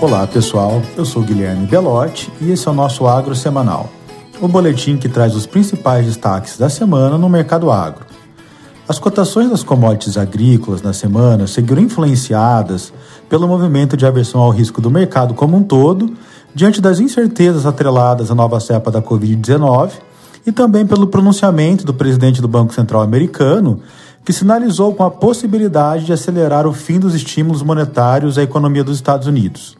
[0.00, 3.90] Olá pessoal, eu sou Guilherme Belotti e esse é o nosso Agro Semanal,
[4.40, 8.06] o boletim que traz os principais destaques da semana no mercado agro.
[8.88, 12.92] As cotações das commodities agrícolas na semana seguiram influenciadas
[13.28, 16.14] pelo movimento de aversão ao risco do mercado como um todo,
[16.54, 19.90] diante das incertezas atreladas à nova cepa da Covid-19
[20.46, 23.80] e também pelo pronunciamento do presidente do Banco Central americano,
[24.24, 28.94] que sinalizou com a possibilidade de acelerar o fim dos estímulos monetários à economia dos
[28.94, 29.76] Estados Unidos.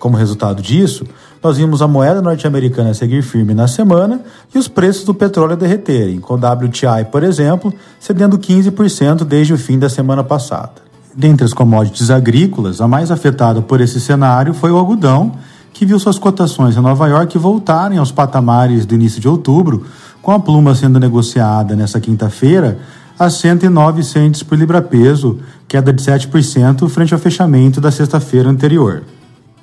[0.00, 1.04] Como resultado disso,
[1.42, 4.22] nós vimos a moeda norte-americana seguir firme na semana
[4.52, 9.58] e os preços do petróleo derreterem, com o WTI, por exemplo, cedendo 15% desde o
[9.58, 10.72] fim da semana passada.
[11.14, 15.32] Dentre as commodities agrícolas, a mais afetada por esse cenário foi o algodão,
[15.70, 19.84] que viu suas cotações em Nova York voltarem aos patamares do início de outubro,
[20.22, 22.78] com a pluma sendo negociada nesta quinta-feira
[23.18, 29.02] a 109 centes por libra-peso, queda de 7% frente ao fechamento da sexta-feira anterior.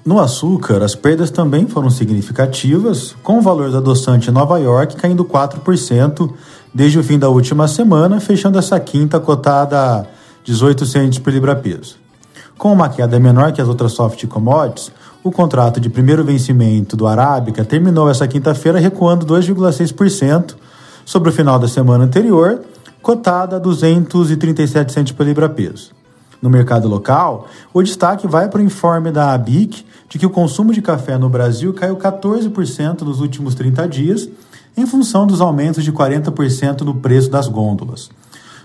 [0.08, 5.26] No açúcar, as perdas também foram significativas, com o valor do adoçante Nova York caindo
[5.26, 6.32] 4%
[6.74, 10.06] desde o fim da última semana, fechando essa quinta cotada a
[10.46, 11.98] 18 centes por libra-peso.
[12.58, 17.06] Com uma queda menor que as outras soft commodities, o contrato de primeiro vencimento do
[17.06, 20.56] Arábica terminou essa quinta-feira recuando 2,6%
[21.04, 22.62] sobre o final da semana anterior,
[23.02, 25.97] cotada a 237 centos por libra-peso.
[26.42, 30.72] No mercado local, o destaque vai para o informe da ABIC de que o consumo
[30.72, 34.30] de café no Brasil caiu 14% nos últimos 30 dias,
[34.76, 38.10] em função dos aumentos de 40% no preço das gôndolas.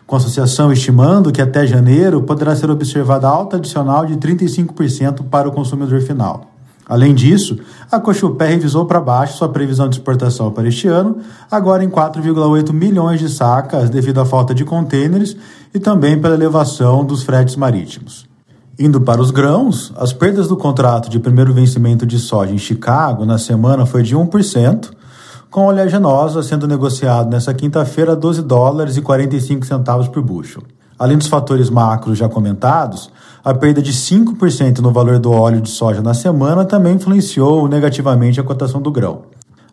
[0.06, 5.48] Com a associação estimando que até janeiro poderá ser observada alta adicional de 35% para
[5.48, 6.51] o consumidor final.
[6.92, 7.58] Além disso,
[7.90, 11.16] a Cochupé revisou para baixo sua previsão de exportação para este ano,
[11.50, 15.34] agora em 4,8 milhões de sacas devido à falta de contêineres
[15.74, 18.26] e também pela elevação dos fretes marítimos.
[18.78, 23.24] Indo para os grãos, as perdas do contrato de primeiro vencimento de soja em Chicago
[23.24, 24.90] na semana foi de 1%,
[25.50, 30.62] com oleaginosa sendo negociado nesta quinta-feira a 12 dólares e 45 centavos por bushel.
[31.02, 33.10] Além dos fatores macros já comentados,
[33.44, 38.38] a perda de 5% no valor do óleo de soja na semana também influenciou negativamente
[38.38, 39.22] a cotação do grão.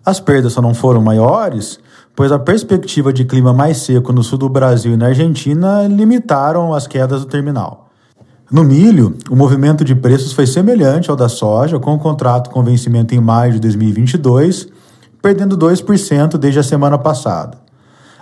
[0.03, 1.79] As perdas só não foram maiores,
[2.15, 6.73] pois a perspectiva de clima mais seco no sul do Brasil e na Argentina limitaram
[6.73, 7.91] as quedas do terminal.
[8.51, 12.63] No milho, o movimento de preços foi semelhante ao da soja, com o contrato com
[12.63, 14.67] vencimento em maio de 2022,
[15.21, 17.68] perdendo 2% desde a semana passada.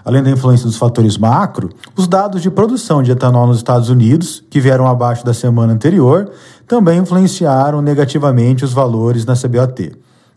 [0.07, 4.41] Além da influência dos fatores macro, os dados de produção de etanol nos Estados Unidos,
[4.49, 6.31] que vieram abaixo da semana anterior,
[6.65, 9.91] também influenciaram negativamente os valores na CBOT.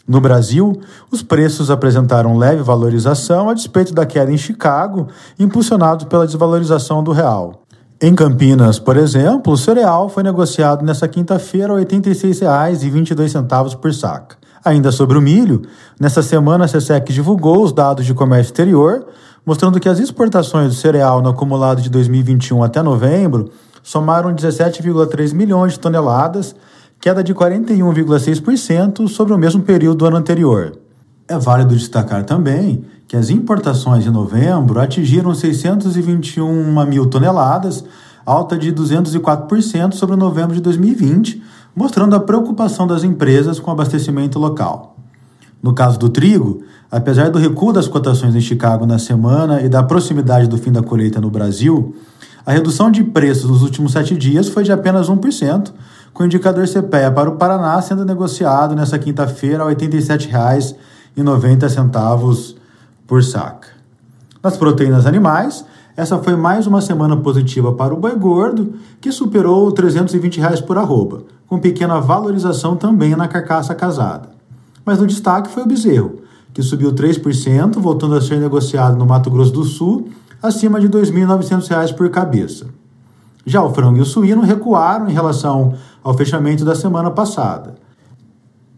[0.09, 5.07] No Brasil, os preços apresentaram leve valorização a despeito da queda em Chicago,
[5.39, 7.63] impulsionado pela desvalorização do real.
[8.03, 14.41] Em Campinas, por exemplo, o cereal foi negociado nesta quinta-feira a R$ 86,22 por saca.
[14.65, 15.63] Ainda sobre o milho,
[15.99, 19.07] nesta semana a SESEC divulgou os dados de comércio exterior,
[19.45, 23.51] mostrando que as exportações do cereal no acumulado de 2021 até novembro
[23.83, 26.55] somaram 17,3 milhões de toneladas,
[27.01, 30.79] queda de 41,6% sobre o mesmo período do ano anterior.
[31.27, 37.85] É válido destacar também que as importações em novembro atingiram 621 mil toneladas,
[38.25, 41.43] alta de 204% sobre novembro de 2020,
[41.75, 45.00] mostrando a preocupação das empresas com o abastecimento local.
[45.63, 49.83] No caso do trigo, apesar do recuo das cotações em Chicago na semana e da
[49.83, 51.95] proximidade do fim da colheita no Brasil,
[52.47, 55.71] a redução de preços nos últimos sete dias foi de apenas 1%,
[56.15, 62.55] com o indicador CPEA para o Paraná sendo negociado nesta quinta-feira a R$ 87,90
[63.07, 63.69] por saca.
[64.43, 69.71] Nas proteínas animais, essa foi mais uma semana positiva para o boi gordo, que superou
[69.71, 74.40] 320 reais por arroba, com pequena valorização também na carcaça casada.
[74.85, 76.21] Mas no destaque foi o bezerro,
[76.53, 80.09] que subiu 3%, voltando a ser negociado no Mato Grosso do Sul,
[80.43, 82.67] acima de R$ 2.900 por cabeça.
[83.45, 87.75] Já o frango e o suíno recuaram em relação ao fechamento da semana passada.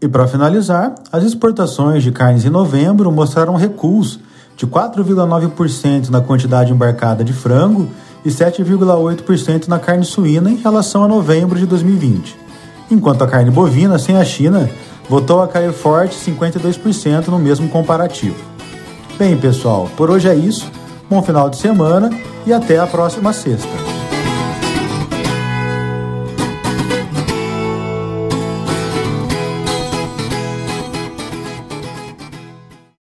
[0.01, 4.19] E para finalizar, as exportações de carnes em novembro mostraram recuos
[4.57, 7.87] de 4,9% na quantidade embarcada de frango
[8.25, 12.37] e 7,8% na carne suína em relação a novembro de 2020,
[12.91, 14.69] enquanto a carne bovina sem a China
[15.09, 18.37] voltou a cair forte 52% no mesmo comparativo.
[19.17, 20.71] Bem, pessoal, por hoje é isso.
[21.09, 22.09] Bom final de semana
[22.45, 24.02] e até a próxima sexta.